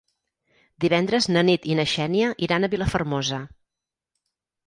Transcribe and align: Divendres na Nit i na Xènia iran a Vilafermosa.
Divendres 0.83 1.27
na 1.35 1.43
Nit 1.49 1.67
i 1.73 1.75
na 1.79 1.85
Xènia 1.91 2.31
iran 2.47 2.67
a 2.67 2.69
Vilafermosa. 2.73 3.43